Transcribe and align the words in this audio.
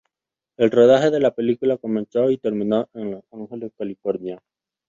El 0.57 0.71
rodaje 0.71 1.11
de 1.11 1.19
la 1.19 1.29
película 1.35 1.77
comenzó 1.77 2.31
y 2.31 2.39
terminó 2.39 2.89
en 2.95 3.11
Los 3.11 3.23
Ángeles, 3.33 3.71
California. 3.77 4.41